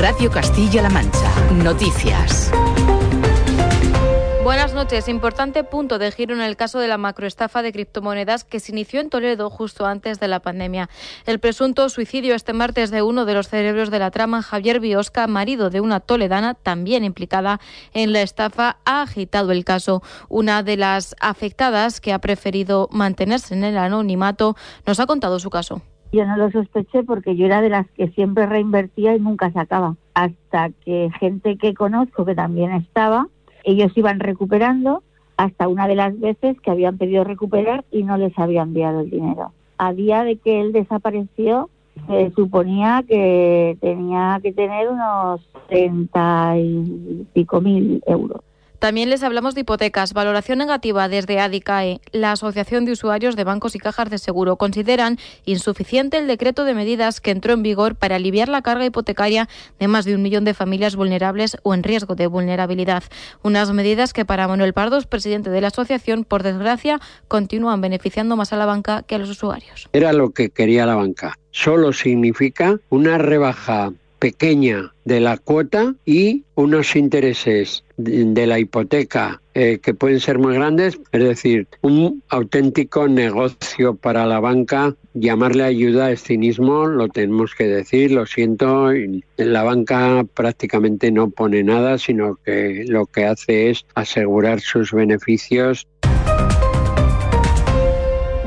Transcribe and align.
Radio 0.00 0.30
Castilla-La 0.30 0.90
Mancha. 0.90 1.32
Noticias. 1.52 2.52
Buenas 4.44 4.74
noches. 4.74 5.08
Importante 5.08 5.64
punto 5.64 5.98
de 5.98 6.12
giro 6.12 6.34
en 6.34 6.42
el 6.42 6.56
caso 6.56 6.78
de 6.78 6.88
la 6.88 6.98
macroestafa 6.98 7.62
de 7.62 7.72
criptomonedas 7.72 8.44
que 8.44 8.60
se 8.60 8.72
inició 8.72 9.00
en 9.00 9.08
Toledo 9.08 9.48
justo 9.48 9.86
antes 9.86 10.20
de 10.20 10.28
la 10.28 10.40
pandemia. 10.40 10.90
El 11.24 11.40
presunto 11.40 11.88
suicidio 11.88 12.34
este 12.34 12.52
martes 12.52 12.90
de 12.90 13.00
uno 13.00 13.24
de 13.24 13.32
los 13.32 13.48
cerebros 13.48 13.90
de 13.90 13.98
la 13.98 14.10
trama, 14.10 14.42
Javier 14.42 14.78
Biosca, 14.78 15.26
marido 15.26 15.70
de 15.70 15.80
una 15.80 16.00
toledana 16.00 16.52
también 16.52 17.02
implicada 17.02 17.60
en 17.94 18.12
la 18.12 18.20
estafa, 18.20 18.76
ha 18.84 19.02
agitado 19.02 19.52
el 19.52 19.64
caso. 19.64 20.02
Una 20.28 20.62
de 20.62 20.76
las 20.76 21.16
afectadas, 21.18 22.00
que 22.00 22.12
ha 22.12 22.18
preferido 22.18 22.90
mantenerse 22.92 23.54
en 23.54 23.64
el 23.64 23.78
anonimato, 23.78 24.54
nos 24.84 25.00
ha 25.00 25.06
contado 25.06 25.40
su 25.40 25.48
caso. 25.48 25.80
Yo 26.16 26.24
no 26.24 26.38
lo 26.38 26.50
sospeché 26.50 27.02
porque 27.02 27.36
yo 27.36 27.44
era 27.44 27.60
de 27.60 27.68
las 27.68 27.86
que 27.90 28.08
siempre 28.08 28.46
reinvertía 28.46 29.14
y 29.14 29.20
nunca 29.20 29.52
sacaba. 29.52 29.96
Hasta 30.14 30.70
que 30.70 31.10
gente 31.20 31.58
que 31.58 31.74
conozco 31.74 32.24
que 32.24 32.34
también 32.34 32.72
estaba 32.72 33.28
ellos 33.64 33.92
iban 33.96 34.18
recuperando 34.18 35.02
hasta 35.36 35.68
una 35.68 35.86
de 35.86 35.94
las 35.96 36.18
veces 36.18 36.58
que 36.62 36.70
habían 36.70 36.96
pedido 36.96 37.22
recuperar 37.22 37.84
y 37.90 38.02
no 38.04 38.16
les 38.16 38.32
había 38.38 38.62
enviado 38.62 39.00
el 39.00 39.10
dinero. 39.10 39.52
A 39.76 39.92
día 39.92 40.24
de 40.24 40.36
que 40.36 40.62
él 40.62 40.72
desapareció, 40.72 41.68
se 42.06 42.30
suponía 42.30 43.04
que 43.06 43.76
tenía 43.82 44.40
que 44.42 44.54
tener 44.54 44.88
unos 44.88 45.46
30 45.68 46.54
y 46.58 47.26
pico 47.34 47.60
mil 47.60 48.02
euros. 48.06 48.40
También 48.78 49.10
les 49.10 49.22
hablamos 49.22 49.54
de 49.54 49.62
hipotecas. 49.62 50.12
Valoración 50.12 50.58
negativa 50.58 51.08
desde 51.08 51.40
ADICAE. 51.40 52.00
La 52.12 52.32
Asociación 52.32 52.84
de 52.84 52.92
Usuarios 52.92 53.36
de 53.36 53.44
Bancos 53.44 53.74
y 53.74 53.78
Cajas 53.78 54.10
de 54.10 54.18
Seguro 54.18 54.56
consideran 54.56 55.18
insuficiente 55.44 56.18
el 56.18 56.26
decreto 56.26 56.64
de 56.64 56.74
medidas 56.74 57.20
que 57.20 57.30
entró 57.30 57.52
en 57.52 57.62
vigor 57.62 57.94
para 57.94 58.16
aliviar 58.16 58.48
la 58.48 58.62
carga 58.62 58.84
hipotecaria 58.84 59.48
de 59.78 59.88
más 59.88 60.04
de 60.04 60.14
un 60.14 60.22
millón 60.22 60.44
de 60.44 60.54
familias 60.54 60.96
vulnerables 60.96 61.56
o 61.62 61.74
en 61.74 61.82
riesgo 61.82 62.14
de 62.14 62.26
vulnerabilidad. 62.26 63.04
Unas 63.42 63.72
medidas 63.72 64.12
que 64.12 64.24
para 64.24 64.48
Manuel 64.48 64.72
Pardos, 64.72 65.06
presidente 65.06 65.50
de 65.50 65.60
la 65.60 65.68
asociación, 65.68 66.24
por 66.24 66.42
desgracia, 66.42 67.00
continúan 67.28 67.80
beneficiando 67.80 68.36
más 68.36 68.52
a 68.52 68.56
la 68.56 68.66
banca 68.66 69.02
que 69.02 69.14
a 69.14 69.18
los 69.18 69.30
usuarios. 69.30 69.88
Era 69.92 70.12
lo 70.12 70.30
que 70.30 70.50
quería 70.50 70.86
la 70.86 70.94
banca. 70.94 71.38
Solo 71.50 71.92
significa 71.92 72.78
una 72.90 73.16
rebaja 73.16 73.92
pequeña 74.26 74.92
de 75.04 75.20
la 75.20 75.36
cuota 75.36 75.94
y 76.04 76.42
unos 76.56 76.96
intereses 76.96 77.84
de 77.96 78.46
la 78.48 78.58
hipoteca 78.58 79.40
eh, 79.54 79.78
que 79.80 79.94
pueden 79.94 80.18
ser 80.18 80.40
muy 80.40 80.54
grandes, 80.54 80.98
es 81.12 81.22
decir, 81.22 81.68
un 81.80 82.24
auténtico 82.28 83.06
negocio 83.06 83.94
para 83.94 84.26
la 84.26 84.40
banca. 84.40 84.96
Llamarle 85.14 85.62
ayuda 85.62 86.10
es 86.10 86.24
cinismo, 86.24 86.86
lo 86.86 87.06
tenemos 87.06 87.54
que 87.54 87.68
decir, 87.68 88.10
lo 88.10 88.26
siento. 88.26 88.88
La 89.36 89.62
banca 89.62 90.26
prácticamente 90.34 91.12
no 91.12 91.30
pone 91.30 91.62
nada, 91.62 91.96
sino 91.98 92.34
que 92.44 92.84
lo 92.88 93.06
que 93.06 93.26
hace 93.26 93.70
es 93.70 93.86
asegurar 93.94 94.60
sus 94.60 94.90
beneficios. 94.90 95.86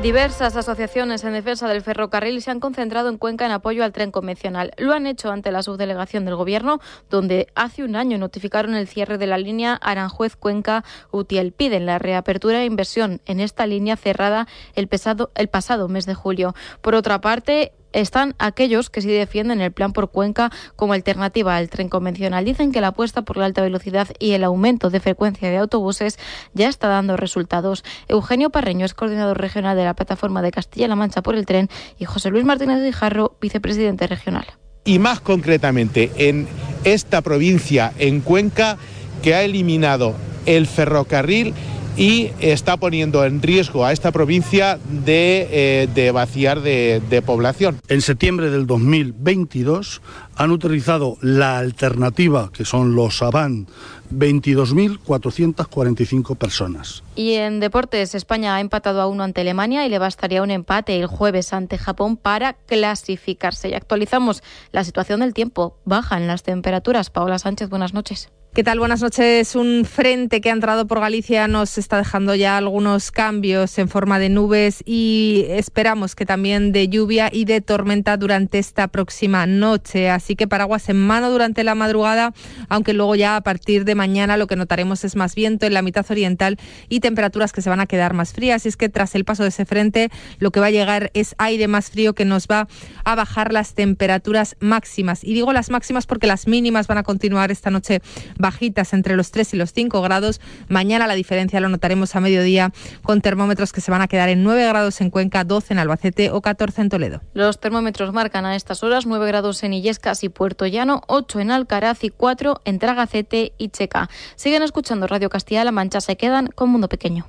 Diversas 0.02 0.56
asociaciones 0.56 1.24
en 1.24 1.34
defensa 1.34 1.68
del 1.68 1.82
ferrocarril 1.82 2.40
se 2.40 2.50
han 2.50 2.58
concentrado 2.58 3.10
en 3.10 3.18
Cuenca 3.18 3.44
en 3.44 3.52
apoyo 3.52 3.84
al 3.84 3.92
tren 3.92 4.10
convencional. 4.10 4.72
Lo 4.78 4.94
han 4.94 5.06
hecho 5.06 5.30
ante 5.30 5.52
la 5.52 5.62
subdelegación 5.62 6.24
del 6.24 6.36
Gobierno, 6.36 6.80
donde 7.10 7.48
hace 7.54 7.84
un 7.84 7.94
año 7.94 8.16
notificaron 8.16 8.74
el 8.74 8.88
cierre 8.88 9.18
de 9.18 9.26
la 9.26 9.36
línea 9.36 9.74
Aranjuez-Cuenca-Utiel. 9.74 11.52
Piden 11.52 11.84
la 11.84 11.98
reapertura 11.98 12.60
de 12.60 12.64
inversión 12.64 13.20
en 13.26 13.40
esta 13.40 13.66
línea 13.66 13.96
cerrada 13.96 14.48
el, 14.74 14.88
el 15.34 15.48
pasado 15.48 15.88
mes 15.88 16.06
de 16.06 16.14
julio. 16.14 16.54
Por 16.80 16.94
otra 16.94 17.20
parte, 17.20 17.74
están 17.92 18.34
aquellos 18.38 18.90
que 18.90 19.02
sí 19.02 19.08
defienden 19.08 19.60
el 19.60 19.72
plan 19.72 19.92
por 19.92 20.10
Cuenca 20.10 20.50
como 20.76 20.92
alternativa 20.92 21.56
al 21.56 21.68
tren 21.68 21.88
convencional. 21.88 22.44
Dicen 22.44 22.72
que 22.72 22.80
la 22.80 22.88
apuesta 22.88 23.22
por 23.22 23.36
la 23.36 23.46
alta 23.46 23.62
velocidad 23.62 24.08
y 24.18 24.32
el 24.32 24.44
aumento 24.44 24.90
de 24.90 25.00
frecuencia 25.00 25.50
de 25.50 25.58
autobuses 25.58 26.18
ya 26.54 26.68
está 26.68 26.88
dando 26.88 27.16
resultados. 27.16 27.84
Eugenio 28.08 28.50
Parreño 28.50 28.86
es 28.86 28.94
coordinador 28.94 29.40
regional 29.40 29.76
de 29.76 29.84
la 29.84 29.94
plataforma 29.94 30.42
de 30.42 30.50
Castilla-La 30.50 30.96
Mancha 30.96 31.22
por 31.22 31.34
el 31.34 31.46
tren 31.46 31.68
y 31.98 32.04
José 32.04 32.30
Luis 32.30 32.44
Martínez 32.44 32.82
Guijarro, 32.82 33.36
vicepresidente 33.40 34.06
regional. 34.06 34.46
Y 34.84 34.98
más 34.98 35.20
concretamente 35.20 36.10
en 36.16 36.48
esta 36.84 37.20
provincia, 37.20 37.92
en 37.98 38.20
Cuenca, 38.20 38.78
que 39.22 39.34
ha 39.34 39.42
eliminado 39.42 40.14
el 40.46 40.66
ferrocarril 40.66 41.54
y 42.00 42.32
está 42.40 42.76
poniendo 42.78 43.24
en 43.26 43.42
riesgo 43.42 43.84
a 43.84 43.92
esta 43.92 44.10
provincia 44.10 44.78
de, 44.88 45.86
eh, 45.94 46.10
vaciar 46.12 46.62
de, 46.62 47.02
de 47.10 47.20
población. 47.20 47.78
En 47.88 48.00
septiembre 48.00 48.48
del 48.48 48.66
2022 48.66 50.00
han 50.34 50.50
utilizado 50.50 51.18
la 51.20 51.58
alternativa, 51.58 52.50
que 52.54 52.64
son 52.64 52.94
los 52.94 53.20
Avan 53.20 53.66
22.445 54.14 56.38
personas. 56.38 57.02
Y 57.16 57.34
en 57.34 57.60
deportes, 57.60 58.14
España 58.14 58.56
ha 58.56 58.60
empatado 58.60 59.02
a 59.02 59.06
uno 59.06 59.22
ante 59.22 59.42
Alemania 59.42 59.84
y 59.84 59.90
le 59.90 59.98
bastaría 59.98 60.42
un 60.42 60.50
empate 60.50 60.98
el 60.98 61.06
jueves 61.06 61.52
ante 61.52 61.76
Japón 61.76 62.16
para 62.16 62.54
clasificarse. 62.54 63.68
Y 63.68 63.74
actualizamos 63.74 64.42
la 64.72 64.84
situación 64.84 65.20
del 65.20 65.34
tiempo. 65.34 65.76
Bajan 65.84 66.26
las 66.26 66.44
temperaturas. 66.44 67.10
Paola 67.10 67.38
Sánchez, 67.38 67.68
buenas 67.68 67.92
noches. 67.92 68.30
¿Qué 68.52 68.64
tal? 68.64 68.80
Buenas 68.80 69.00
noches. 69.00 69.54
Un 69.54 69.84
frente 69.84 70.40
que 70.40 70.50
ha 70.50 70.52
entrado 70.52 70.88
por 70.88 70.98
Galicia 70.98 71.46
nos 71.46 71.78
está 71.78 71.98
dejando 71.98 72.34
ya 72.34 72.56
algunos 72.56 73.12
cambios 73.12 73.78
en 73.78 73.88
forma 73.88 74.18
de 74.18 74.28
nubes 74.28 74.82
y 74.84 75.44
esperamos 75.50 76.16
que 76.16 76.26
también 76.26 76.72
de 76.72 76.88
lluvia 76.88 77.30
y 77.32 77.44
de 77.44 77.60
tormenta 77.60 78.16
durante 78.16 78.58
esta 78.58 78.88
próxima 78.88 79.46
noche. 79.46 80.10
Así 80.10 80.34
que 80.34 80.48
paraguas 80.48 80.88
en 80.88 81.00
mano 81.00 81.30
durante 81.30 81.62
la 81.62 81.76
madrugada, 81.76 82.34
aunque 82.68 82.92
luego 82.92 83.14
ya 83.14 83.36
a 83.36 83.40
partir 83.42 83.84
de 83.84 83.94
mañana 83.94 84.36
lo 84.36 84.48
que 84.48 84.56
notaremos 84.56 85.04
es 85.04 85.14
más 85.14 85.36
viento 85.36 85.66
en 85.66 85.72
la 85.72 85.82
mitad 85.82 86.04
oriental 86.10 86.58
y 86.88 86.98
temperaturas 86.98 87.52
que 87.52 87.62
se 87.62 87.70
van 87.70 87.78
a 87.78 87.86
quedar 87.86 88.14
más 88.14 88.32
frías. 88.32 88.66
Y 88.66 88.70
es 88.70 88.76
que 88.76 88.88
tras 88.88 89.14
el 89.14 89.24
paso 89.24 89.44
de 89.44 89.50
ese 89.50 89.64
frente 89.64 90.10
lo 90.40 90.50
que 90.50 90.58
va 90.58 90.66
a 90.66 90.70
llegar 90.72 91.12
es 91.14 91.36
aire 91.38 91.68
más 91.68 91.92
frío 91.92 92.14
que 92.14 92.24
nos 92.24 92.48
va 92.48 92.66
a 93.04 93.14
bajar 93.14 93.52
las 93.52 93.74
temperaturas 93.74 94.56
máximas. 94.58 95.22
Y 95.22 95.34
digo 95.34 95.52
las 95.52 95.70
máximas 95.70 96.08
porque 96.08 96.26
las 96.26 96.48
mínimas 96.48 96.88
van 96.88 96.98
a 96.98 97.04
continuar 97.04 97.52
esta 97.52 97.70
noche 97.70 98.02
bajitas 98.40 98.92
entre 98.92 99.16
los 99.16 99.30
3 99.30 99.54
y 99.54 99.56
los 99.56 99.72
5 99.72 100.00
grados. 100.02 100.40
Mañana 100.68 101.06
la 101.06 101.14
diferencia 101.14 101.60
lo 101.60 101.68
notaremos 101.68 102.16
a 102.16 102.20
mediodía 102.20 102.72
con 103.02 103.20
termómetros 103.20 103.72
que 103.72 103.80
se 103.80 103.90
van 103.90 104.02
a 104.02 104.08
quedar 104.08 104.28
en 104.28 104.42
9 104.42 104.66
grados 104.66 105.00
en 105.00 105.10
Cuenca, 105.10 105.44
12 105.44 105.74
en 105.74 105.78
Albacete 105.78 106.30
o 106.30 106.40
14 106.40 106.82
en 106.82 106.88
Toledo. 106.88 107.20
Los 107.34 107.60
termómetros 107.60 108.12
marcan 108.12 108.46
a 108.46 108.56
estas 108.56 108.82
horas 108.82 109.06
9 109.06 109.26
grados 109.26 109.62
en 109.62 109.72
Illescas 109.72 110.24
y 110.24 110.28
Puerto 110.28 110.66
Llano, 110.66 111.02
8 111.06 111.40
en 111.40 111.50
Alcaraz 111.50 112.04
y 112.04 112.10
4 112.10 112.60
en 112.64 112.78
Tragacete 112.78 113.52
y 113.58 113.68
Checa. 113.68 114.08
Siguen 114.36 114.62
escuchando 114.62 115.06
Radio 115.06 115.28
Castilla-La 115.28 115.72
Mancha, 115.72 116.00
se 116.00 116.16
quedan 116.16 116.48
con 116.48 116.70
Mundo 116.70 116.88
Pequeño. 116.88 117.26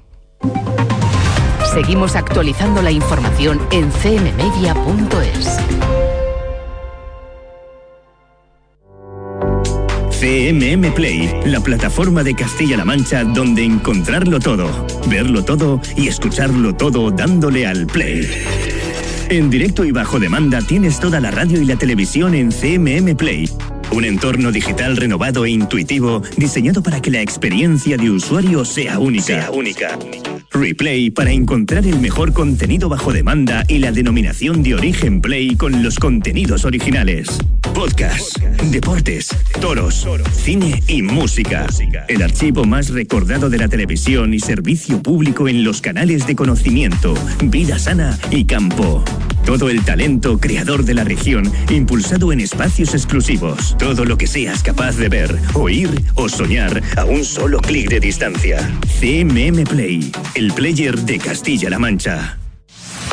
Seguimos 1.73 2.16
actualizando 2.16 2.81
la 2.81 2.91
información 2.91 3.66
en 3.72 3.89
cmmedia.es. 3.91 5.57
CMM 10.21 10.93
Play, 10.93 11.33
la 11.45 11.61
plataforma 11.61 12.23
de 12.23 12.35
Castilla-La 12.35 12.85
Mancha 12.85 13.23
donde 13.23 13.63
encontrarlo 13.63 14.39
todo, 14.39 14.85
verlo 15.07 15.43
todo 15.43 15.81
y 15.97 16.09
escucharlo 16.09 16.75
todo 16.75 17.09
dándole 17.09 17.65
al 17.65 17.87
play. 17.87 18.29
En 19.29 19.49
directo 19.49 19.83
y 19.83 19.89
bajo 19.89 20.19
demanda 20.19 20.61
tienes 20.61 20.99
toda 20.99 21.19
la 21.19 21.31
radio 21.31 21.59
y 21.59 21.65
la 21.65 21.75
televisión 21.75 22.35
en 22.35 22.51
CMM 22.51 23.15
Play. 23.15 23.49
Un 23.89 24.05
entorno 24.05 24.51
digital 24.51 24.95
renovado 24.95 25.43
e 25.43 25.49
intuitivo 25.49 26.21
diseñado 26.37 26.83
para 26.83 27.01
que 27.01 27.09
la 27.09 27.21
experiencia 27.21 27.97
de 27.97 28.11
usuario 28.11 28.63
sea 28.63 28.99
única. 28.99 29.25
Sea 29.25 29.49
única. 29.49 29.97
Replay 30.53 31.12
para 31.12 31.31
encontrar 31.31 31.85
el 31.88 32.00
mejor 32.00 32.34
contenido 32.34 32.89
bajo 32.89 33.13
demanda 33.13 33.63
y 33.69 33.79
la 33.79 33.91
denominación 33.94 34.63
de 34.63 34.75
origen 34.75 35.22
Play 35.22 35.56
con 35.56 35.81
los 35.81 35.97
contenidos 35.97 36.66
originales. 36.66 37.38
Podcast, 37.73 38.37
deportes, 38.66 39.29
toros, 39.61 40.05
cine 40.34 40.84
y 40.87 41.02
música. 41.03 41.67
El 42.09 42.22
archivo 42.22 42.66
más 42.66 42.90
recordado 42.90 43.49
de 43.49 43.59
la 43.59 43.70
televisión 43.70 44.34
y 44.34 44.40
servicio 44.40 45.02
público 45.02 45.47
en 45.47 45.64
los 45.64 45.79
canales 45.79 46.28
de 46.28 46.35
conocimiento, 46.35 47.14
vida 47.43 47.79
sana 47.79 48.20
y 48.29 48.43
campo. 48.43 49.05
Todo 49.46 49.70
el 49.70 49.84
talento 49.84 50.40
creador 50.40 50.85
de 50.85 50.93
la 50.93 51.03
región 51.03 51.52
impulsado 51.70 52.32
en 52.32 52.40
espacios 52.40 52.93
exclusivos. 52.93 53.76
Todo 53.78 54.05
lo 54.05 54.17
que 54.17 54.28
seas 54.28 54.64
capaz 54.64 54.97
de 54.97 55.09
ver, 55.09 55.38
oír 55.53 55.90
o 56.16 56.29
soñar 56.29 56.82
a 56.96 57.05
un 57.05 57.26
solo 57.26 57.59
clic 57.59 57.90
de 57.90 57.99
distancia. 57.99 58.59
CMM 58.99 59.64
Play, 59.64 60.11
el 60.35 60.53
player 60.53 60.97
de 60.97 61.17
Castilla-La 61.17 61.79
Mancha. 61.79 62.38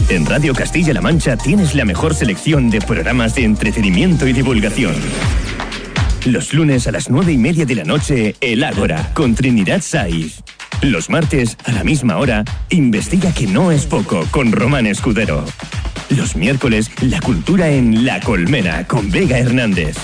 En 0.08 0.24
Radio 0.24 0.54
Castilla-La 0.54 1.00
Mancha 1.00 1.36
tienes 1.36 1.74
la 1.74 1.84
mejor 1.84 2.14
selección 2.14 2.70
de 2.70 2.80
programas 2.80 3.34
de 3.34 3.44
entretenimiento 3.44 4.26
y 4.26 4.32
divulgación. 4.32 4.94
Los 6.24 6.52
lunes 6.52 6.86
a 6.86 6.92
las 6.92 7.10
nueve 7.10 7.32
y 7.32 7.38
media 7.38 7.64
de 7.64 7.74
la 7.74 7.84
noche, 7.84 8.36
El 8.40 8.64
Ágora, 8.64 9.12
con 9.14 9.34
Trinidad 9.34 9.80
Saiz. 9.82 10.42
Los 10.82 11.10
martes, 11.10 11.56
a 11.64 11.72
la 11.72 11.84
misma 11.84 12.18
hora, 12.18 12.44
Investiga 12.70 13.32
que 13.32 13.46
no 13.46 13.72
es 13.72 13.86
poco, 13.86 14.24
con 14.30 14.52
Román 14.52 14.86
Escudero. 14.86 15.44
Los 16.10 16.36
miércoles, 16.36 16.90
la 17.00 17.20
cultura 17.20 17.68
en 17.68 18.04
La 18.04 18.20
Colmena 18.20 18.86
con 18.86 19.10
Vega 19.10 19.38
Hernández. 19.38 19.96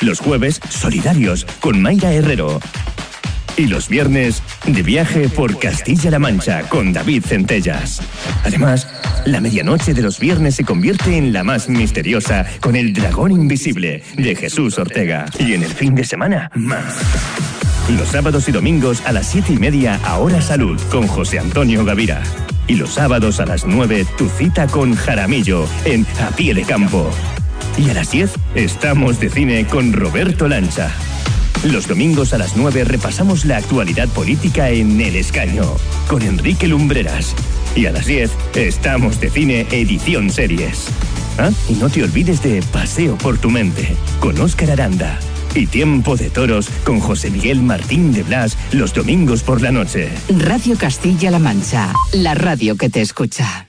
Los 0.00 0.20
jueves, 0.20 0.60
solidarios 0.68 1.46
con 1.60 1.80
Mayra 1.80 2.12
Herrero. 2.12 2.60
Y 3.56 3.66
los 3.66 3.88
viernes, 3.88 4.42
de 4.66 4.82
viaje 4.82 5.28
por 5.28 5.58
Castilla-La 5.58 6.18
Mancha 6.18 6.62
con 6.62 6.92
David 6.92 7.24
Centellas. 7.26 8.00
Además, 8.44 8.88
la 9.26 9.40
medianoche 9.40 9.94
de 9.94 10.02
los 10.02 10.18
viernes 10.18 10.54
se 10.54 10.64
convierte 10.64 11.16
en 11.16 11.32
la 11.32 11.44
más 11.44 11.68
misteriosa 11.68 12.46
con 12.60 12.76
el 12.76 12.92
dragón 12.92 13.32
invisible 13.32 14.02
de 14.16 14.34
Jesús 14.34 14.78
Ortega. 14.78 15.26
Y 15.38 15.54
en 15.54 15.62
el 15.62 15.70
fin 15.70 15.94
de 15.94 16.04
semana, 16.04 16.50
más. 16.54 16.96
Los 17.98 18.10
sábados 18.10 18.48
y 18.48 18.52
domingos 18.52 19.02
a 19.04 19.10
las 19.10 19.26
siete 19.26 19.54
y 19.54 19.56
media, 19.56 19.98
Ahora 20.04 20.40
Salud, 20.40 20.80
con 20.90 21.08
José 21.08 21.40
Antonio 21.40 21.84
Gavira. 21.84 22.22
Y 22.68 22.74
los 22.74 22.90
sábados 22.90 23.40
a 23.40 23.46
las 23.46 23.66
9, 23.66 24.06
tu 24.16 24.28
cita 24.28 24.68
con 24.68 24.94
Jaramillo, 24.94 25.66
en 25.84 26.06
A 26.20 26.30
Pie 26.30 26.54
de 26.54 26.62
Campo. 26.62 27.10
Y 27.76 27.90
a 27.90 27.94
las 27.94 28.12
10, 28.12 28.30
estamos 28.54 29.18
de 29.18 29.28
cine 29.28 29.66
con 29.66 29.92
Roberto 29.92 30.46
Lancha. 30.46 30.92
Los 31.64 31.88
domingos 31.88 32.32
a 32.32 32.38
las 32.38 32.56
9 32.56 32.84
repasamos 32.84 33.44
la 33.44 33.56
actualidad 33.56 34.08
política 34.08 34.70
en 34.70 35.00
El 35.00 35.16
Escaño, 35.16 35.64
con 36.06 36.22
Enrique 36.22 36.68
Lumbreras. 36.68 37.34
Y 37.74 37.86
a 37.86 37.92
las 37.92 38.06
10, 38.06 38.30
estamos 38.54 39.20
de 39.20 39.30
cine 39.30 39.66
edición 39.72 40.30
series. 40.30 40.86
Ah, 41.38 41.50
y 41.68 41.74
no 41.74 41.88
te 41.88 42.04
olvides 42.04 42.40
de 42.40 42.62
Paseo 42.72 43.16
por 43.18 43.38
tu 43.38 43.50
mente, 43.50 43.96
con 44.20 44.38
Óscar 44.40 44.70
Aranda. 44.70 45.18
Y 45.54 45.66
Tiempo 45.66 46.16
de 46.16 46.30
Toros 46.30 46.68
con 46.84 47.00
José 47.00 47.30
Miguel 47.30 47.62
Martín 47.62 48.12
de 48.12 48.22
Blas 48.22 48.56
los 48.72 48.94
domingos 48.94 49.42
por 49.42 49.60
la 49.60 49.72
noche. 49.72 50.08
Radio 50.28 50.76
Castilla-La 50.78 51.38
Mancha, 51.38 51.92
la 52.12 52.34
radio 52.34 52.76
que 52.76 52.88
te 52.88 53.00
escucha. 53.00 53.66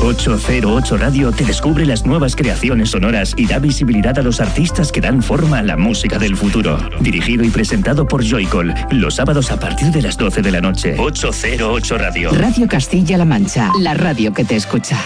808 0.00 0.96
Radio 0.96 1.32
te 1.32 1.44
descubre 1.44 1.84
las 1.84 2.06
nuevas 2.06 2.36
creaciones 2.36 2.90
sonoras 2.90 3.34
y 3.36 3.46
da 3.46 3.58
visibilidad 3.58 4.16
a 4.18 4.22
los 4.22 4.40
artistas 4.40 4.92
que 4.92 5.00
dan 5.00 5.22
forma 5.22 5.58
a 5.58 5.62
la 5.62 5.76
música 5.76 6.18
del 6.18 6.36
futuro. 6.36 6.78
Dirigido 7.00 7.44
y 7.44 7.50
presentado 7.50 8.06
por 8.06 8.24
Joycol, 8.24 8.72
los 8.90 9.16
sábados 9.16 9.50
a 9.50 9.58
partir 9.58 9.88
de 9.88 10.02
las 10.02 10.16
12 10.16 10.40
de 10.40 10.50
la 10.52 10.60
noche. 10.60 10.94
808 10.98 11.98
Radio. 11.98 12.30
Radio 12.30 12.68
Castilla-La 12.68 13.24
Mancha, 13.24 13.72
la 13.80 13.94
radio 13.94 14.32
que 14.32 14.44
te 14.44 14.56
escucha. 14.56 14.96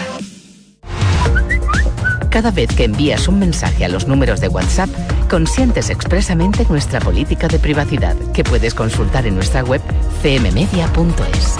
Cada 2.33 2.49
vez 2.49 2.75
que 2.75 2.85
envías 2.85 3.27
un 3.27 3.37
mensaje 3.37 3.85
a 3.85 3.89
los 3.89 4.07
números 4.07 4.41
de 4.41 4.47
WhatsApp, 4.47 4.89
consientes 5.29 5.91
expresamente 5.91 6.65
nuestra 6.67 6.99
política 6.99 7.47
de 7.47 7.59
privacidad, 7.59 8.17
que 8.33 8.43
puedes 8.43 8.73
consultar 8.73 9.27
en 9.27 9.35
nuestra 9.35 9.63
web 9.63 9.81
cmmedia.es. 10.23 11.57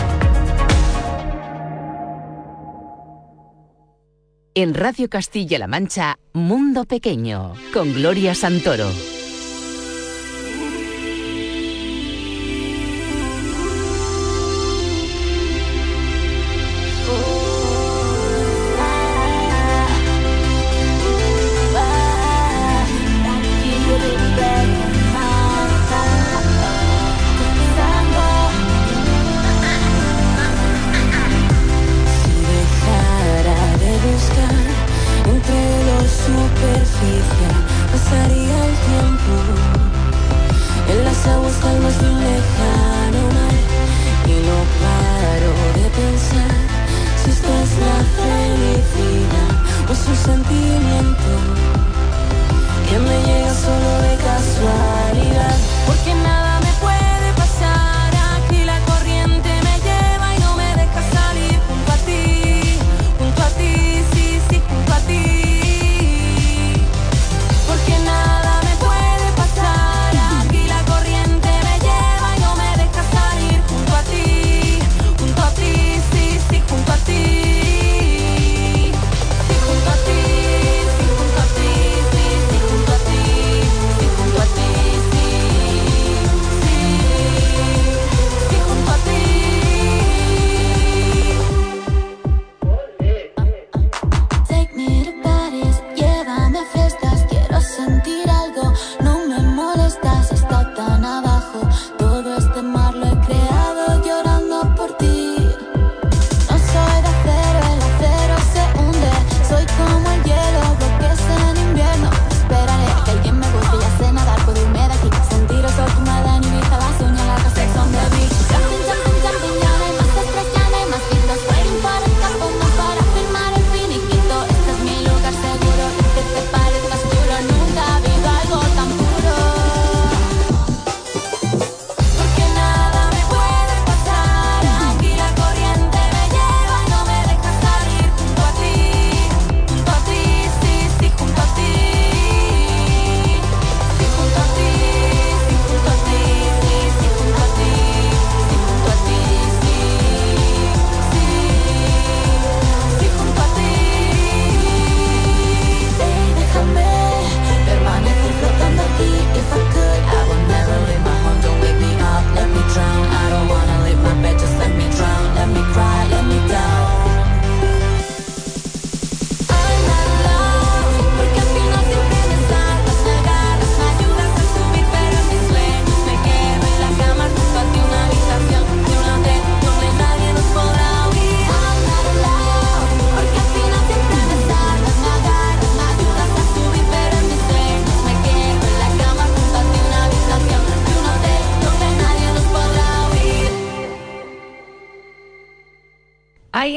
En 4.55 4.73
Radio 4.73 5.11
Castilla-La 5.11 5.67
Mancha, 5.67 6.17
Mundo 6.33 6.85
Pequeño, 6.85 7.53
con 7.71 7.93
Gloria 7.93 8.33
Santoro. 8.33 8.89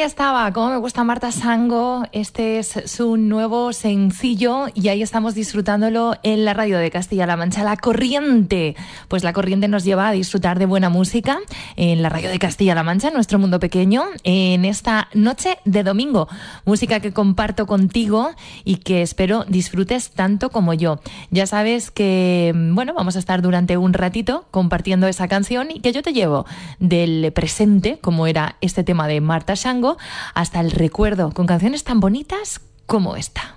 Estaba, 0.07 0.53
como 0.53 0.71
me 0.71 0.77
gusta 0.77 1.03
Marta 1.03 1.33
Sango. 1.33 2.05
Este 2.13 2.61
es 2.61 2.81
su 2.87 3.17
nuevo 3.17 3.73
sencillo 3.73 4.67
y 4.73 4.87
ahí 4.87 5.03
estamos 5.03 5.35
disfrutándolo 5.35 6.15
en 6.23 6.45
la 6.45 6.55
radio 6.55 6.79
de 6.79 6.93
Castilla-La 6.93 7.37
Mancha. 7.37 7.65
La 7.65 7.77
corriente. 7.77 8.77
Pues 9.09 9.25
la 9.25 9.33
corriente 9.33 9.67
nos 9.67 9.83
lleva 9.83 10.07
a 10.07 10.13
disfrutar 10.13 10.61
de 10.61 10.67
buena 10.67 10.91
música 10.91 11.41
en 11.75 12.03
la 12.03 12.09
radio 12.09 12.29
de 12.29 12.39
Castilla-La 12.39 12.85
Mancha, 12.85 13.09
en 13.09 13.15
nuestro 13.15 13.41
mundo 13.41 13.59
pequeño, 13.59 14.05
en 14.23 14.65
esta 14.65 15.09
noche 15.13 15.59
de 15.65 15.83
domingo. 15.83 16.29
Música 16.65 17.01
que 17.01 17.13
comparto 17.13 17.67
contigo 17.67 18.31
y 18.65 18.77
que 18.77 19.03
espero 19.03 19.45
disfrutes 19.49 20.13
tanto 20.13 20.51
como 20.51 20.73
yo. 20.73 21.01
Ya 21.33 21.49
sabes 21.49 21.91
que, 21.91 22.53
bueno, 22.55 22.95
vamos 22.95 23.17
a 23.17 23.19
estar 23.19 23.43
durante 23.43 23.77
un 23.77 23.93
ratito 23.93 24.47
compartiendo 24.53 25.09
esa 25.09 25.27
canción 25.27 25.73
y 25.73 25.81
que 25.81 25.93
yo 25.93 26.03
te 26.03 26.13
llevo 26.13 26.47
del 26.79 27.33
presente, 27.33 27.99
como 28.01 28.29
era 28.29 28.55
este 28.61 28.85
tema 28.85 29.09
de 29.09 29.21
Marta 29.21 29.55
Shango 29.57 29.96
hasta 30.35 30.61
el 30.61 30.71
recuerdo, 30.71 31.33
con 31.33 31.47
canciones 31.47 31.85
tan 31.85 32.01
bonitas 32.01 32.61
como 32.87 33.17
esta. 33.17 33.56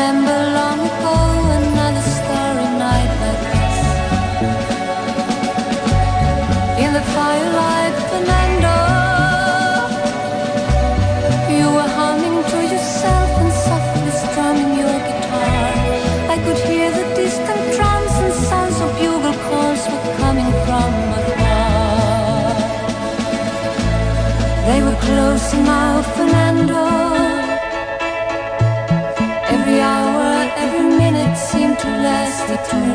remember 0.00 0.39
easy 32.50 32.56
to 32.70 32.89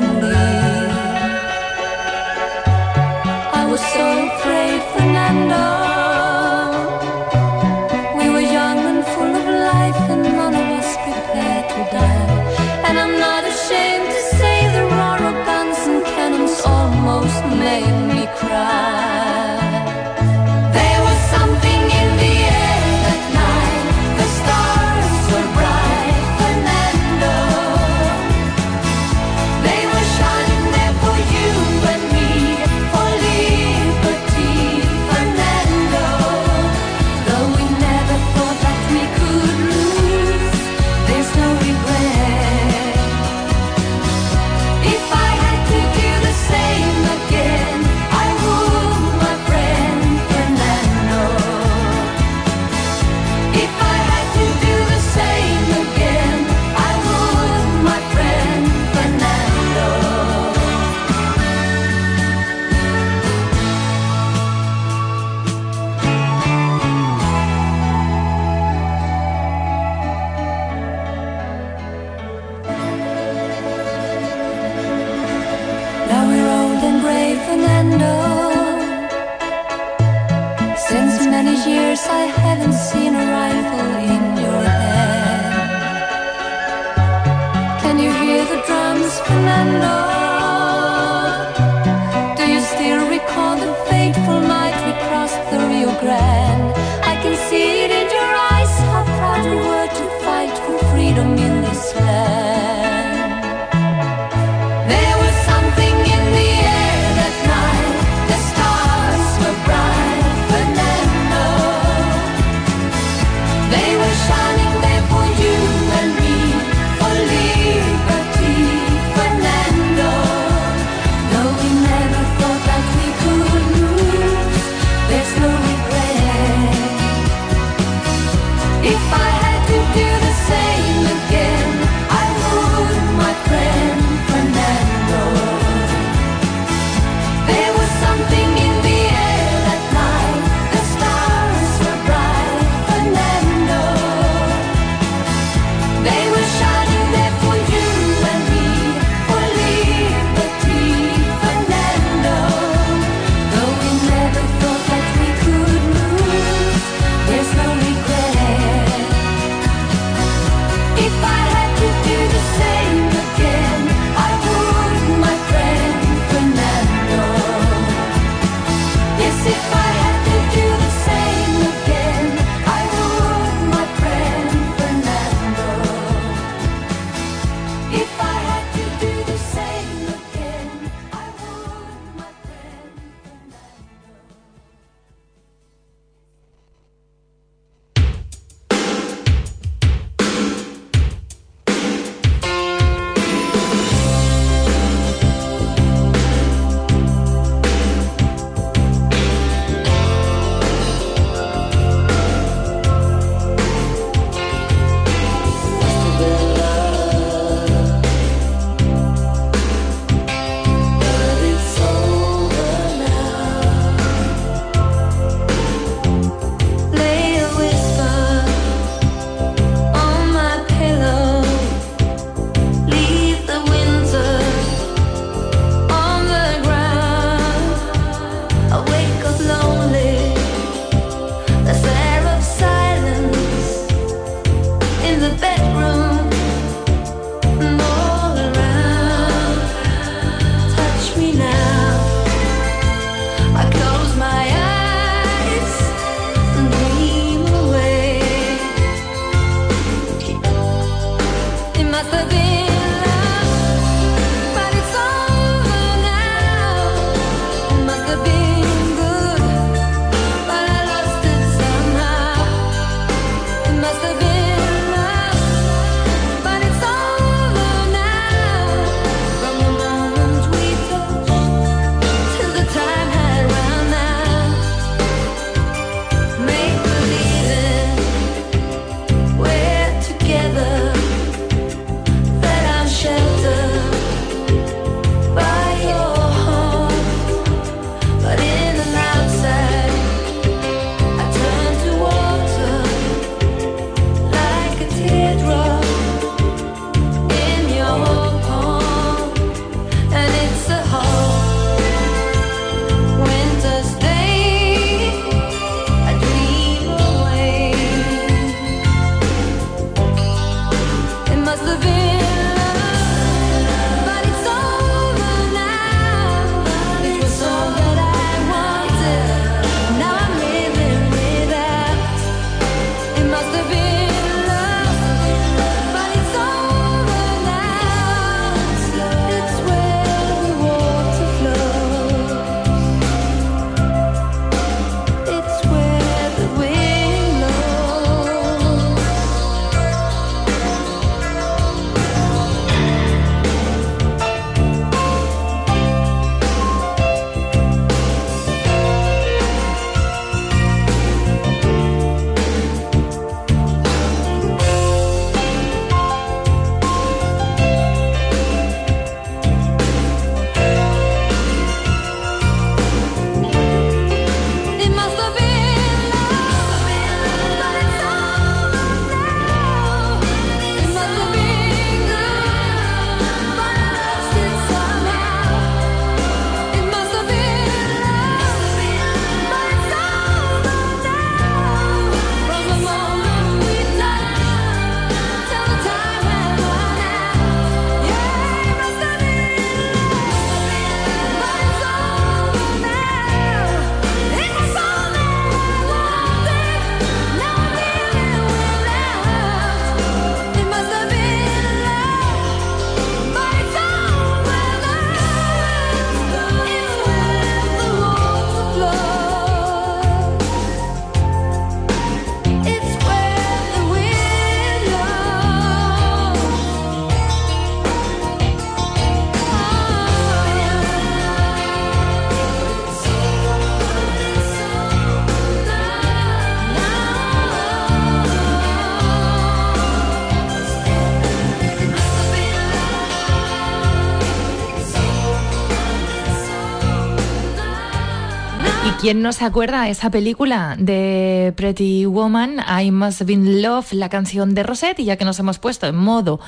¿Quién 439.06 439.22
no 439.22 439.34
se 439.34 439.46
acuerda 439.46 439.84
de 439.84 439.92
esa 439.92 440.10
película 440.10 440.76
de 440.80 441.54
Pretty 441.56 442.08
Woman, 442.08 442.58
I 442.82 442.90
Must 442.90 443.22
Have 443.22 443.28
Been 443.28 443.62
Love, 443.62 443.94
la 443.94 444.10
canción 444.10 444.56
de 444.56 444.64
Rosette? 444.64 444.98
Y 445.02 445.06
ya 445.06 445.16
que 445.16 445.26
nos 445.26 445.38
hemos 445.38 445.60
puesto 445.60 445.86
en 445.86 445.96
modo 445.96 446.40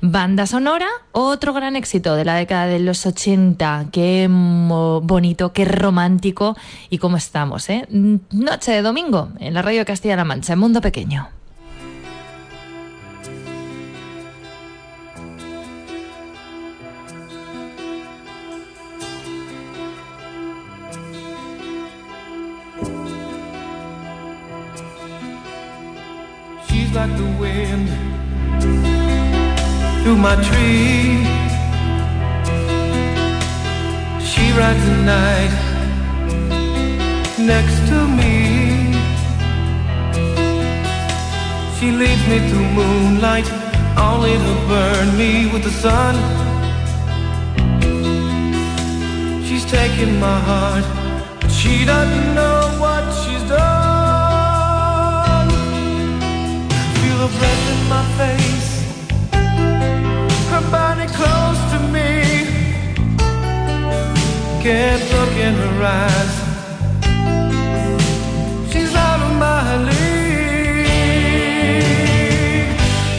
banda 0.00 0.46
sonora, 0.46 0.86
otro 1.10 1.52
gran 1.52 1.74
éxito 1.74 2.14
de 2.14 2.24
la 2.24 2.36
década 2.36 2.66
de 2.66 2.78
los 2.78 3.04
80. 3.06 3.86
Qué 3.90 4.28
bonito, 4.30 5.52
qué 5.52 5.64
romántico 5.64 6.56
y 6.90 6.98
cómo 6.98 7.16
estamos, 7.16 7.68
¿eh? 7.70 7.88
Noche 7.90 8.70
de 8.70 8.82
domingo 8.82 9.30
en 9.40 9.54
la 9.54 9.62
radio 9.62 9.84
Castilla-La 9.84 10.22
Mancha, 10.22 10.54
Mundo 10.54 10.80
Pequeño. 10.80 11.28
Like 27.06 27.16
the 27.18 27.30
wind 27.40 27.88
through 30.02 30.16
my 30.16 30.34
tree. 30.48 31.24
She 34.30 34.44
rides 34.58 34.84
the 34.90 34.98
night 35.14 35.52
next 37.38 37.78
to 37.90 37.98
me. 38.18 38.34
She 41.76 41.90
leads 41.90 42.24
me 42.28 42.38
through 42.48 42.68
moonlight, 42.80 43.48
only 43.96 44.34
to 44.46 44.54
burn 44.68 45.16
me 45.16 45.50
with 45.52 45.62
the 45.62 45.74
sun. 45.84 46.14
She's 49.46 49.64
taking 49.64 50.18
my 50.18 50.38
heart, 50.48 50.84
she 51.50 51.84
doesn't 51.84 52.34
know 52.34 52.65
breath 57.28 57.70
in 57.74 57.80
my 57.88 58.04
face, 58.20 58.70
her 60.50 60.64
body 60.70 61.06
close 61.18 61.60
to 61.72 61.78
me. 61.94 62.10
Can't 64.62 65.04
look 65.14 65.34
in 65.46 65.54
her 65.54 65.78
eyes. 65.84 66.34
She's 68.72 68.94
out 68.94 69.20
of 69.26 69.32
my 69.38 69.76
league. 69.88 70.86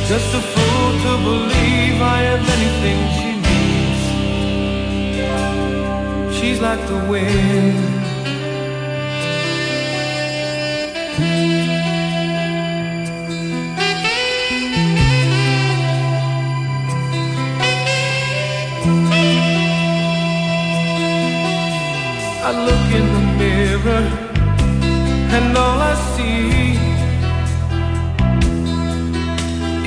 Just 0.08 0.30
a 0.34 0.42
fool 0.54 0.90
to 1.06 1.12
believe 1.30 2.02
I 2.02 2.20
anything 2.56 3.00
she 3.18 3.32
needs. 3.48 4.02
She's 6.38 6.60
like 6.62 6.82
the 6.88 7.00
wind. 7.10 7.97
I 22.50 22.52
look 22.52 22.88
in 23.00 23.06
the 23.16 23.24
mirror 23.42 24.06
and 25.36 25.58
all 25.58 25.80
I 25.82 25.96
see 26.16 26.78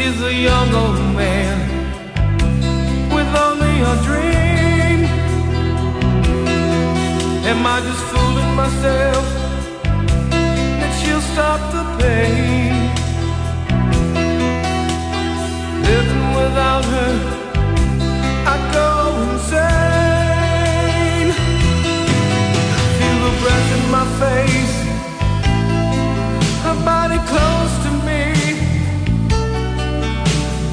is 0.07 0.17
a 0.21 0.35
young 0.49 0.75
old 0.75 1.01
man 1.17 1.57
with 3.15 3.31
only 3.47 3.77
a 3.93 3.95
dream. 4.09 4.99
Am 7.51 7.61
I 7.75 7.81
just 7.81 8.03
fooling 8.11 8.53
myself 8.55 9.25
that 10.81 10.93
she'll 11.01 11.25
stop 11.33 11.61
the 11.73 11.85
pain? 11.99 12.30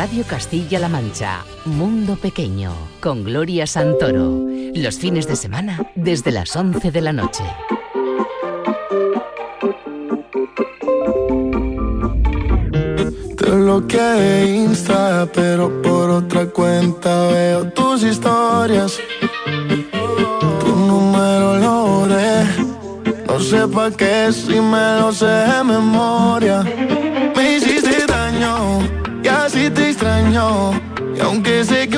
Radio 0.00 0.24
Castilla-La 0.24 0.88
Mancha, 0.88 1.44
Mundo 1.66 2.16
Pequeño, 2.16 2.72
con 3.00 3.22
Gloria 3.22 3.66
Santoro. 3.66 4.46
Los 4.74 4.96
fines 4.96 5.28
de 5.28 5.36
semana 5.36 5.78
desde 5.94 6.30
las 6.30 6.56
11 6.56 6.90
de 6.90 7.00
la 7.02 7.12
noche. 7.12 7.44
Te 13.36 13.50
bloqueé 13.50 14.46
Insta, 14.46 15.28
pero 15.34 15.82
por 15.82 16.08
otra 16.08 16.46
cuenta 16.46 17.26
veo 17.26 17.70
tus 17.70 18.02
historias. 18.02 18.98
Tu 20.60 20.76
número 20.76 21.58
lo 21.58 21.86
borré. 21.88 22.44
No 23.26 23.38
sé 23.38 23.68
pa' 23.68 23.90
qué 23.90 24.32
si 24.32 24.62
me 24.62 24.98
lo 24.98 25.12
sé 25.12 25.26
de 25.26 25.62
memoria. 25.62 27.09
Extraño. 30.30 30.80
Y 31.16 31.20
aunque 31.20 31.64
sé 31.64 31.88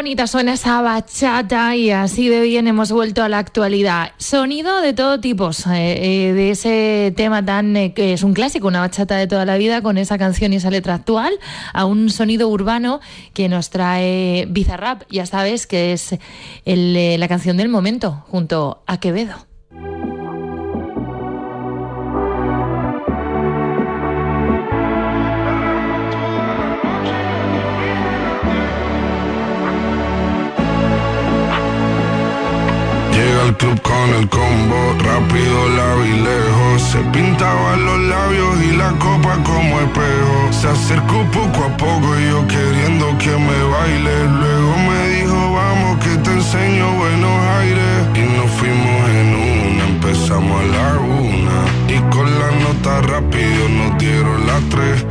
bonita 0.00 0.26
suena 0.26 0.54
esa 0.54 0.80
bachata 0.80 1.76
y 1.76 1.90
así 1.90 2.30
de 2.30 2.40
bien 2.40 2.66
hemos 2.66 2.90
vuelto 2.90 3.22
a 3.22 3.28
la 3.28 3.36
actualidad. 3.36 4.12
Sonido 4.16 4.80
de 4.80 4.94
todo 4.94 5.20
tipo, 5.20 5.50
eh, 5.50 6.30
eh, 6.30 6.32
de 6.32 6.50
ese 6.52 7.12
tema 7.14 7.44
tan 7.44 7.76
eh, 7.76 7.92
que 7.92 8.14
es 8.14 8.22
un 8.22 8.32
clásico, 8.32 8.66
una 8.66 8.80
bachata 8.80 9.18
de 9.18 9.26
toda 9.26 9.44
la 9.44 9.58
vida 9.58 9.82
con 9.82 9.98
esa 9.98 10.16
canción 10.16 10.54
y 10.54 10.56
esa 10.56 10.70
letra 10.70 10.94
actual, 10.94 11.34
a 11.74 11.84
un 11.84 12.08
sonido 12.08 12.48
urbano 12.48 13.00
que 13.34 13.50
nos 13.50 13.68
trae 13.68 14.46
Bizarrap, 14.48 15.02
ya 15.10 15.26
sabes 15.26 15.66
que 15.66 15.92
es 15.92 16.14
la 16.64 17.28
canción 17.28 17.58
del 17.58 17.68
momento 17.68 18.24
junto 18.30 18.82
a 18.86 19.00
Quevedo. 19.00 19.49
Club 33.60 33.80
con 33.82 34.08
el 34.18 34.26
combo, 34.28 34.80
rápido 35.04 35.68
la 35.76 35.90
lejos. 36.28 36.82
Se 36.90 36.98
pintaba 37.12 37.76
los 37.76 37.98
labios 38.14 38.54
y 38.64 38.76
la 38.76 38.90
copa 38.92 39.36
como 39.44 39.80
espejo. 39.80 40.36
Se 40.50 40.68
acercó 40.68 41.18
poco 41.38 41.64
a 41.68 41.76
poco 41.76 42.08
y 42.18 42.30
yo 42.30 42.46
queriendo 42.48 43.06
que 43.18 43.32
me 43.48 43.58
baile. 43.74 44.16
Luego 44.40 44.72
me 44.88 45.00
dijo, 45.14 45.52
vamos 45.52 46.04
que 46.04 46.16
te 46.24 46.30
enseño 46.32 46.92
buenos 46.94 47.36
aires. 47.60 47.96
Y 48.14 48.22
nos 48.36 48.50
fuimos 48.58 49.00
en 49.20 49.28
una, 49.34 49.84
empezamos 49.94 50.62
a 50.62 50.66
la 50.74 50.98
una. 50.98 51.58
Y 51.94 51.98
con 52.14 52.26
la 52.40 52.50
nota 52.64 53.02
rápido 53.12 53.68
nos 53.68 53.98
dieron 53.98 54.46
las 54.46 54.62
tres. 54.70 55.09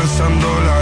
Rezando 0.00 0.60
la 0.60 0.79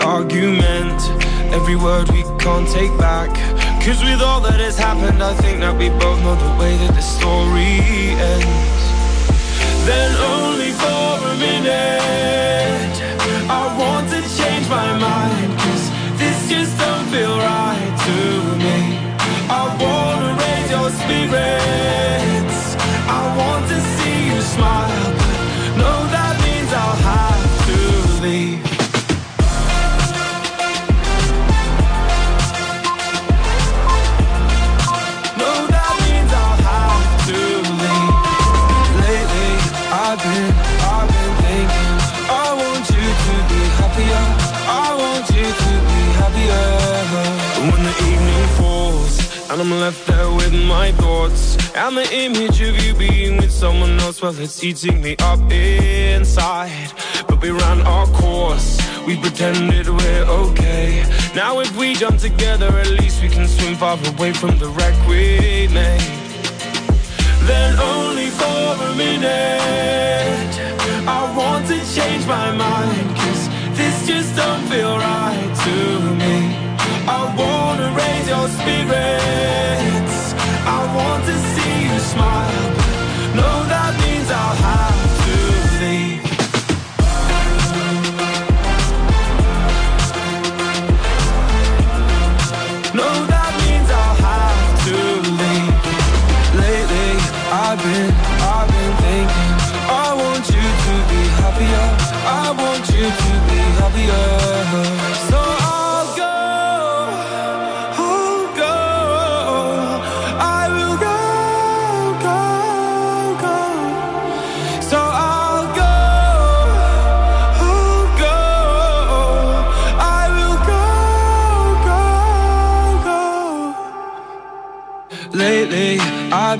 Argument, 0.00 1.00
every 1.52 1.76
word 1.76 2.10
we 2.10 2.22
can't 2.38 2.68
take 2.68 2.96
back. 2.98 3.30
Cause 3.84 4.02
with 4.02 4.20
all 4.20 4.40
that 4.40 4.60
has 4.60 4.78
happened, 4.78 5.22
I 5.22 5.34
think 5.34 5.60
that 5.60 5.76
we 5.76 5.88
both 5.90 6.20
know 6.22 6.34
the 6.34 6.58
way 6.60 6.76
that 6.76 6.94
the 6.94 7.02
story 7.02 7.80
ends 8.32 8.76
then 9.86 10.12
only 10.34 10.72
for 10.72 11.28
a 11.30 11.36
minute. 11.38 12.94
I 13.48 13.62
want 13.78 14.10
to 14.10 14.20
change 14.20 14.68
my 14.68 14.98
mind, 14.98 15.50
cause 15.62 15.84
this 16.18 16.48
just 16.50 16.76
don't 16.76 17.06
feel 17.06 17.38
right 17.38 17.94
to 18.06 18.18
me. 18.58 18.78
I 19.48 19.62
wanna 19.78 20.30
raise 20.42 20.70
your 20.74 20.90
spirits. 20.90 22.15
I've 40.26 41.08
been, 41.08 41.32
thinking. 41.42 41.96
I 42.28 42.48
want 42.60 42.84
you 42.90 43.06
to 43.26 43.34
be 43.50 43.62
happier. 43.80 44.24
I 44.66 44.88
want 45.02 45.26
you 45.36 45.46
to 45.64 45.72
be 45.90 46.02
happier. 46.20 46.86
When 47.70 47.82
the 47.82 47.94
evening 48.10 48.46
falls 48.58 49.50
and 49.50 49.60
I'm 49.60 49.70
left 49.80 50.06
there 50.06 50.30
with 50.32 50.52
my 50.52 50.92
thoughts 50.92 51.56
and 51.76 51.96
the 51.96 52.06
image 52.12 52.60
of 52.60 52.76
you 52.84 52.94
being 52.94 53.36
with 53.36 53.52
someone 53.52 53.98
else, 54.00 54.20
well, 54.20 54.38
it's 54.38 54.62
eating 54.64 55.00
me 55.00 55.16
up 55.20 55.40
inside. 55.50 56.92
But 57.28 57.40
we 57.40 57.50
ran 57.50 57.82
our 57.82 58.06
course. 58.06 58.78
We 59.06 59.16
pretended 59.16 59.88
we're 59.88 60.24
okay. 60.24 61.04
Now 61.34 61.60
if 61.60 61.76
we 61.76 61.94
jump 61.94 62.18
together, 62.18 62.66
at 62.66 62.88
least 62.88 63.22
we 63.22 63.28
can 63.28 63.46
swim 63.46 63.76
far 63.76 63.98
away 64.14 64.32
from 64.32 64.58
the 64.58 64.68
wreck 64.68 64.96
we 65.06 65.68
made. 65.72 66.25
Then 67.46 67.78
only 67.78 68.28
for 68.30 68.74
a 68.88 68.94
minute, 68.96 70.52
I 71.06 71.32
want 71.36 71.66
to 71.68 71.78
change 71.94 72.26
my 72.26 72.50
mind. 72.50 73.16
Cause 73.16 73.48
this 73.78 74.04
just 74.04 74.34
don't 74.34 74.66
feel 74.66 74.98
right 74.98 75.52
to 75.66 75.76
me. 76.22 76.36
I 77.06 77.22
wanna 77.38 77.88
raise 78.02 78.26
your 78.34 78.48
spirits. 78.48 80.34
I 80.66 80.80
want 80.98 81.24
to 81.26 81.36
see 81.54 81.74
you 81.86 81.98
smile. 82.00 82.65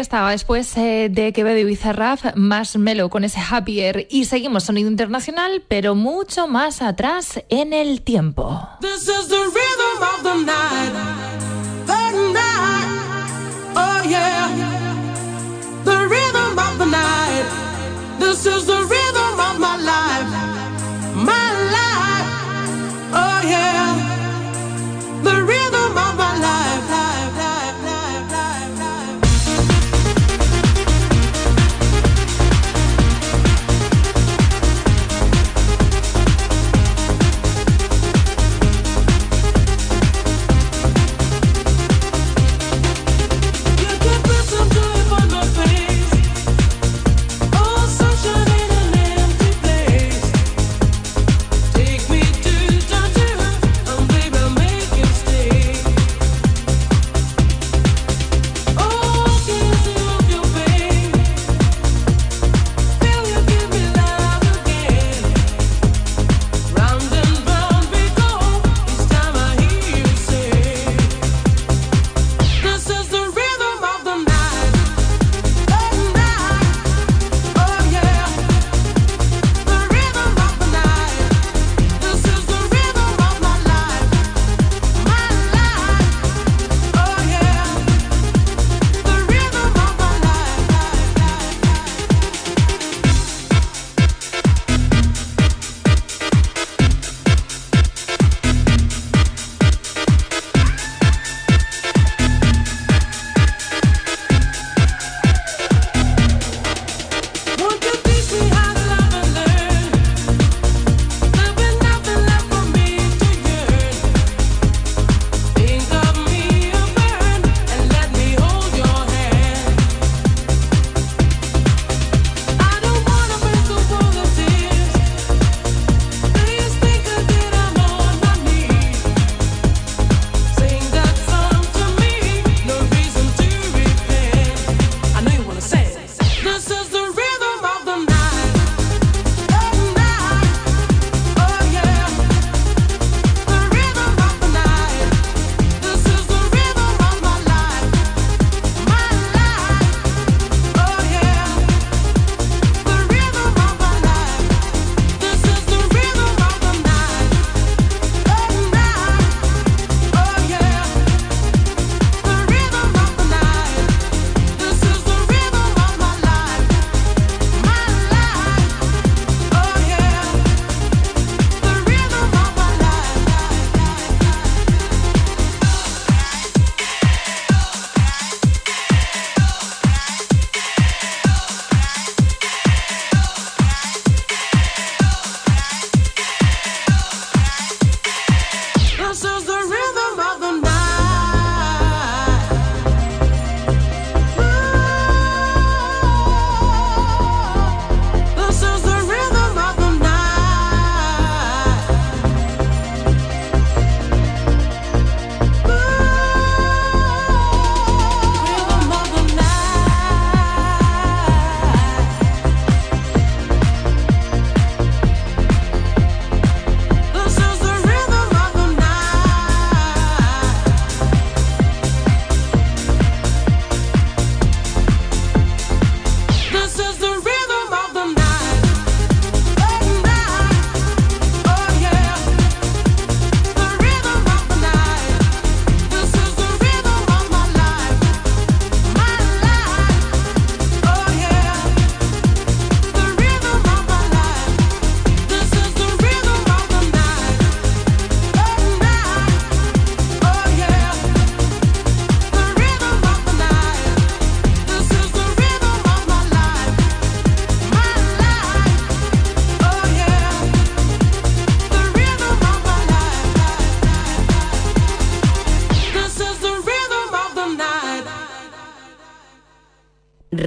Estaba, 0.00 0.30
después 0.30 0.76
eh, 0.76 1.08
de 1.10 1.32
Quevedo 1.32 1.58
y 1.58 1.64
Bizarrap, 1.64 2.36
más 2.36 2.76
Melo 2.76 3.10
con 3.10 3.24
ese 3.24 3.40
Happier. 3.40 4.06
Y 4.10 4.24
seguimos 4.24 4.64
sonido 4.64 4.90
internacional, 4.90 5.62
pero 5.68 5.94
mucho 5.94 6.48
más 6.48 6.82
atrás 6.82 7.42
en 7.48 7.72
el 7.72 8.02
tiempo. 8.02 8.68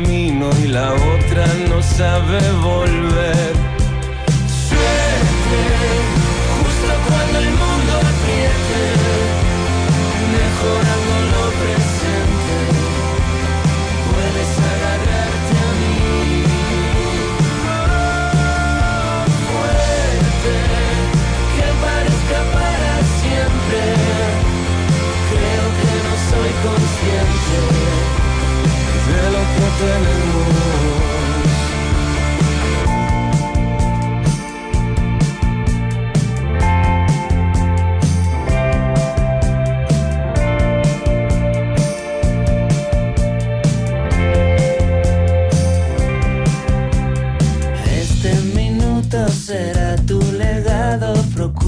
Y 0.00 0.68
la 0.68 0.90
otra 0.94 1.46
no 1.68 1.82
sabe 1.82 2.40
volver. 2.62 3.52
Suerte 4.48 6.21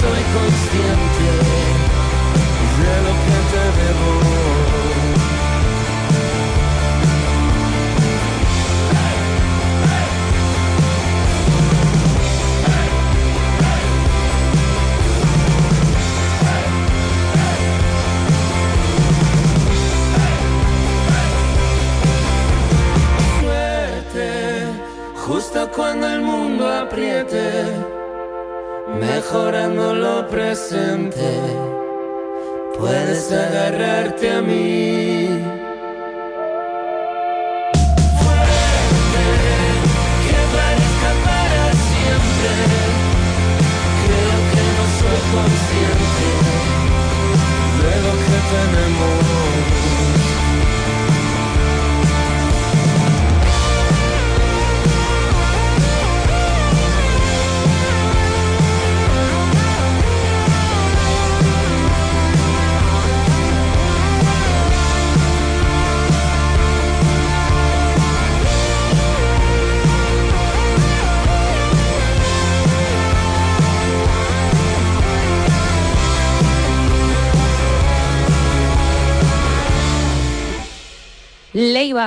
Soy 0.00 0.22
consciente 0.34 1.26
de 2.80 2.94
lo 3.04 3.12
que 3.24 3.36
te 3.50 3.62
debo. 3.82 4.19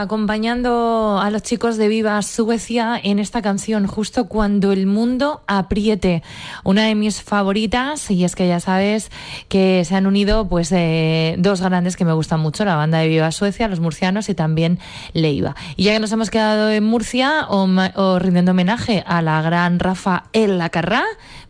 Acompañando 0.04 1.20
a 1.20 1.30
los 1.32 1.42
chicos 1.42 1.78
de 1.78 1.88
Viva 1.88 2.22
Suecia 2.22 3.00
en 3.02 3.20
esta 3.20 3.42
canción 3.42 3.88
justo 3.88 4.26
cuando 4.26 4.72
el 4.72 4.86
mundo 4.86 5.42
apriete. 5.48 6.22
Una 6.64 6.84
de 6.84 6.96
mis 6.96 7.22
favoritas 7.22 8.12
y 8.12 8.24
es 8.24 8.36
que 8.36 8.48
ya 8.48 8.60
sabes 8.60 9.10
que 9.50 9.84
se 9.86 9.96
han 9.96 10.06
unido 10.06 10.48
pues 10.48 10.72
eh, 10.72 11.36
dos 11.40 11.62
grandes 11.62 11.98
que 11.98 12.06
me 12.06 12.14
gustan 12.14 12.40
mucho, 12.40 12.66
la 12.66 12.76
banda 12.76 13.00
de 13.00 13.08
Viva 13.08 13.32
Suecia, 13.32 13.68
los 13.68 13.80
murcianos 13.80 14.30
y 14.30 14.36
también 14.36 14.80
Leiva. 15.14 15.56
Y 15.76 15.86
ya 15.86 15.94
que 15.94 16.00
nos 16.00 16.12
hemos 16.12 16.30
quedado 16.30 16.70
en 16.70 16.84
Murcia 16.84 17.48
o, 17.50 18.20
rindiendo 18.20 18.52
homenaje 18.52 19.04
a 19.08 19.22
la 19.22 19.42
gran 19.42 19.80
Rafa 19.80 20.26
El 20.34 20.62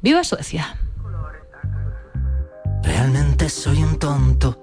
Viva 0.02 0.24
Suecia. 0.24 0.78
Realmente 2.84 3.50
soy 3.50 3.82
un 3.82 3.98
tonto 3.98 4.63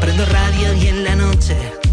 Prendo 0.00 0.24
radio 0.26 0.74
y 0.74 0.88
en 0.88 1.04
la 1.04 1.16
noche 1.16 1.87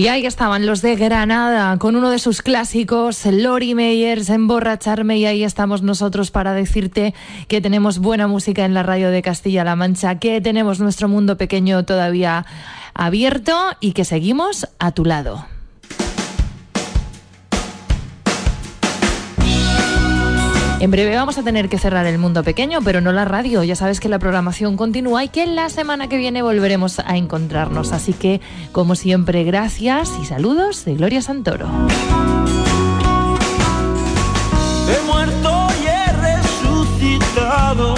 Y 0.00 0.08
ahí 0.08 0.24
estaban 0.24 0.64
los 0.64 0.80
de 0.80 0.96
Granada 0.96 1.76
con 1.76 1.94
uno 1.94 2.08
de 2.08 2.18
sus 2.18 2.40
clásicos, 2.40 3.26
Lori 3.26 3.74
Meyers, 3.74 4.30
Emborracharme, 4.30 5.18
y 5.18 5.26
ahí 5.26 5.44
estamos 5.44 5.82
nosotros 5.82 6.30
para 6.30 6.54
decirte 6.54 7.12
que 7.48 7.60
tenemos 7.60 7.98
buena 7.98 8.26
música 8.26 8.64
en 8.64 8.72
la 8.72 8.82
radio 8.82 9.10
de 9.10 9.20
Castilla-La 9.20 9.76
Mancha, 9.76 10.18
que 10.18 10.40
tenemos 10.40 10.80
nuestro 10.80 11.06
mundo 11.06 11.36
pequeño 11.36 11.84
todavía 11.84 12.46
abierto 12.94 13.54
y 13.78 13.92
que 13.92 14.06
seguimos 14.06 14.68
a 14.78 14.92
tu 14.92 15.04
lado. 15.04 15.44
En 20.80 20.90
breve 20.90 21.14
vamos 21.14 21.36
a 21.36 21.42
tener 21.42 21.68
que 21.68 21.76
cerrar 21.76 22.06
el 22.06 22.16
mundo 22.16 22.42
pequeño, 22.42 22.80
pero 22.82 23.02
no 23.02 23.12
la 23.12 23.26
radio. 23.26 23.62
Ya 23.62 23.76
sabes 23.76 24.00
que 24.00 24.08
la 24.08 24.18
programación 24.18 24.78
continúa 24.78 25.22
y 25.22 25.28
que 25.28 25.44
la 25.44 25.68
semana 25.68 26.08
que 26.08 26.16
viene 26.16 26.40
volveremos 26.40 27.00
a 27.00 27.18
encontrarnos. 27.18 27.92
Así 27.92 28.14
que, 28.14 28.40
como 28.72 28.94
siempre, 28.94 29.44
gracias 29.44 30.10
y 30.22 30.24
saludos 30.24 30.86
de 30.86 30.94
Gloria 30.94 31.20
Santoro. 31.20 31.68
He 34.88 35.06
muerto 35.06 35.68
y 35.82 35.86
he 35.86 36.12
resucitado 36.38 37.94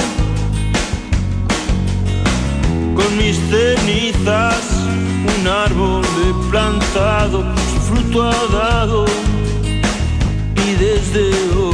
con 2.97 3.17
mis 3.17 3.39
cenizas. 3.49 4.57
Un 5.39 5.47
árbol 5.47 6.03
he 6.05 6.51
plantado, 6.51 7.45
su 7.73 7.81
fruto 7.81 8.25
ha 8.25 8.47
dado 8.53 9.05
y 10.67 10.75
desde 10.75 11.31
hoy 11.57 11.72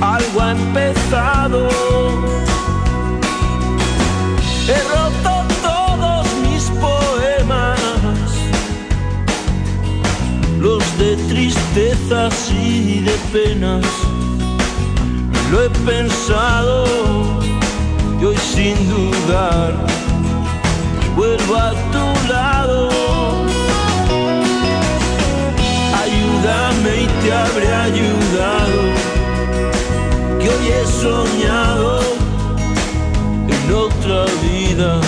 algo 0.00 0.40
ha 0.40 0.52
empezado. 0.52 1.68
He 4.66 4.78
roto 4.94 5.44
todos 5.62 6.26
mis 6.42 6.70
poemas, 6.80 7.78
los 10.58 10.82
de 10.98 11.16
tristezas 11.28 12.50
y 12.50 13.00
de 13.00 13.16
penas. 13.32 13.84
Lo 15.50 15.62
he 15.64 15.70
pensado 15.70 16.84
y 18.20 18.24
hoy 18.24 18.36
sin 18.36 18.76
dudar 18.88 19.74
vuelvo 21.16 21.56
a 21.56 21.72
tu 21.92 22.28
lado. 22.32 22.88
Ayúdame 26.02 27.02
y 27.02 27.06
te 27.22 27.32
habré 27.32 27.74
ayudado 27.74 28.89
que 30.40 30.48
hoy 30.48 30.68
he 30.68 30.86
soñado 30.86 32.00
en 33.48 33.74
otra 33.74 34.24
vida, 34.42 35.00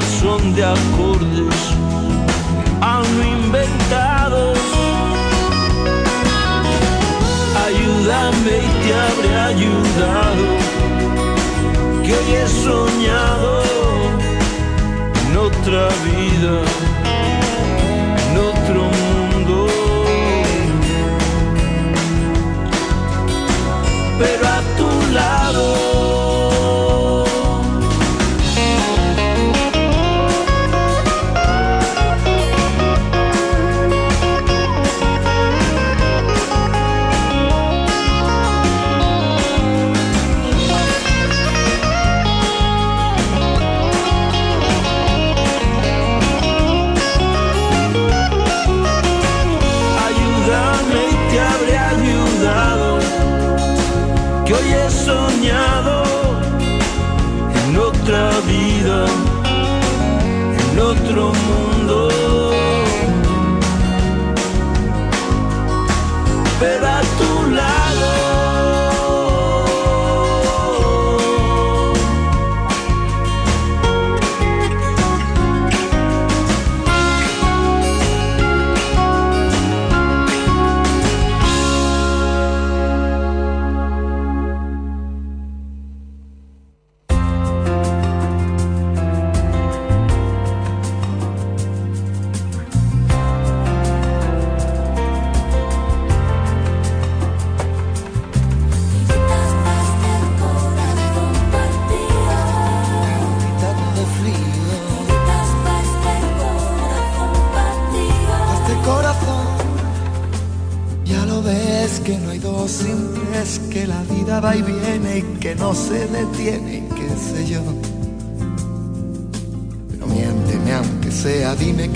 son 0.00 0.54
de 0.54 0.64
acordes 0.64 1.74
aún 2.80 3.18
no 3.18 3.24
inventados. 3.24 4.58
Ayúdame 7.66 8.54
y 8.58 8.70
te 8.82 8.94
habré 9.04 9.34
ayudado, 9.52 10.44
que 12.04 12.12
hoy 12.12 12.34
he 12.34 12.46
soñado 12.46 13.62
en 15.22 15.36
otra 15.36 15.88
vida, 16.06 16.54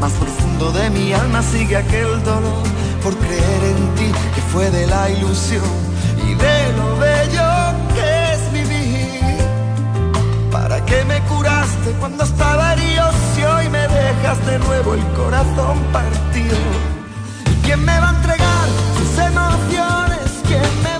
Más 0.00 0.12
profundo 0.12 0.72
de 0.72 0.90
mi 0.90 1.12
alma 1.12 1.42
sigue 1.42 1.76
aquel 1.76 2.22
dolor 2.24 2.62
por 3.02 3.14
creer 3.16 3.64
en 3.72 3.94
ti 3.96 4.12
que 4.34 4.40
fue 4.52 4.70
de 4.70 4.86
la 4.86 5.10
ilusión 5.10 5.62
y 6.26 6.34
de 6.34 6.72
lo 6.76 6.96
bello 6.98 7.50
que 7.94 8.32
es 8.32 8.52
vivir. 8.52 9.38
¿Para 10.50 10.84
qué 10.84 11.04
me 11.04 11.20
curaste 11.22 11.90
cuando 12.00 12.24
estaba 12.24 12.72
herido 12.74 13.04
si 13.34 13.44
hoy 13.44 13.68
me 13.68 13.86
dejas 13.88 14.46
de 14.46 14.58
nuevo 14.58 14.94
el 14.94 15.04
corazón 15.12 15.78
partido? 15.92 16.56
¿Quién 17.64 17.84
me 17.84 17.98
va 17.98 18.08
a 18.10 18.16
entregar 18.16 18.68
sus 18.96 19.18
emociones? 19.30 20.28
¿Quién 20.46 20.82
me 20.82 20.93